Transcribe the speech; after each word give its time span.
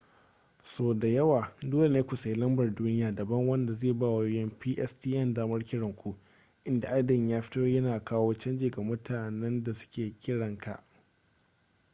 sau 0.63 0.93
da 0.93 1.07
yawa 1.07 1.53
dole 1.61 1.89
ne 1.89 2.03
ku 2.03 2.15
sayi 2.15 2.35
lambar 2.35 2.75
duniya 2.75 3.11
daban 3.15 3.47
wanda 3.47 3.73
zai 3.73 3.93
ba 3.93 4.07
wayoyin 4.09 4.49
pstn 4.51 5.33
damar 5.33 5.63
kiran 5.65 5.95
ku 5.95 6.15
inda 6.65 6.87
adadin 6.89 7.29
ya 7.29 7.41
fito 7.41 7.67
yana 7.67 8.03
kawo 8.03 8.33
canji 8.37 8.71
ga 8.71 8.81
mutanen 8.81 9.63
da 9.63 9.73
suke 9.73 10.13
kiranka 10.19 10.83